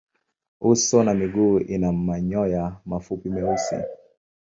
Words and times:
Uso 0.61 1.03
na 1.03 1.13
miguu 1.13 1.59
ina 1.59 1.91
manyoya 1.91 2.77
mafupi 2.85 3.29
meusi. 3.29 3.75